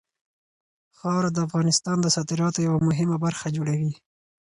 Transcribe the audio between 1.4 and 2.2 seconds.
افغانستان د